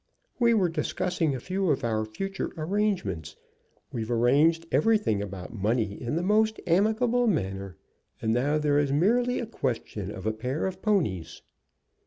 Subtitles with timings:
[0.39, 3.35] "We were discussing a few of our future arrangements.
[3.91, 7.77] We've arranged everything about money in the most amicable manner,
[8.19, 11.43] and now there is merely a question of a pair of ponies."